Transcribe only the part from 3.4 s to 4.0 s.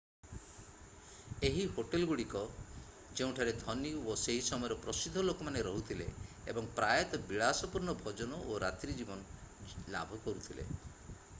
ଧନୀ